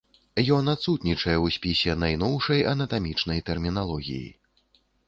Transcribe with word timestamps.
Ён 0.55 0.71
адсутнічае 0.71 1.35
ў 1.45 1.57
спісе 1.57 1.91
найноўшай 2.05 2.67
анатамічнай 2.75 3.39
тэрміналогіі. 3.53 4.27